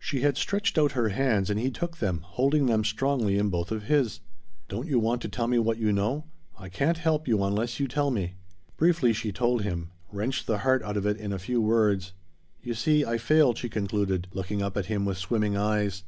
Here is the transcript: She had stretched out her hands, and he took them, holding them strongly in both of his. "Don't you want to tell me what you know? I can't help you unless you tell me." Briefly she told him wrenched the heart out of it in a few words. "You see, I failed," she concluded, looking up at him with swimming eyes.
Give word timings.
She 0.00 0.22
had 0.22 0.36
stretched 0.36 0.76
out 0.76 0.90
her 0.98 1.10
hands, 1.10 1.50
and 1.50 1.60
he 1.60 1.70
took 1.70 1.98
them, 1.98 2.22
holding 2.24 2.66
them 2.66 2.82
strongly 2.82 3.38
in 3.38 3.48
both 3.48 3.70
of 3.70 3.84
his. 3.84 4.18
"Don't 4.68 4.88
you 4.88 4.98
want 4.98 5.22
to 5.22 5.28
tell 5.28 5.46
me 5.46 5.56
what 5.60 5.78
you 5.78 5.92
know? 5.92 6.24
I 6.58 6.68
can't 6.68 6.98
help 6.98 7.28
you 7.28 7.44
unless 7.44 7.78
you 7.78 7.86
tell 7.86 8.10
me." 8.10 8.34
Briefly 8.76 9.12
she 9.12 9.30
told 9.30 9.62
him 9.62 9.92
wrenched 10.10 10.48
the 10.48 10.58
heart 10.58 10.82
out 10.82 10.96
of 10.96 11.06
it 11.06 11.16
in 11.16 11.32
a 11.32 11.38
few 11.38 11.60
words. 11.60 12.12
"You 12.60 12.74
see, 12.74 13.04
I 13.04 13.18
failed," 13.18 13.56
she 13.56 13.68
concluded, 13.68 14.26
looking 14.32 14.62
up 14.62 14.76
at 14.76 14.86
him 14.86 15.04
with 15.04 15.16
swimming 15.16 15.56
eyes. 15.56 16.02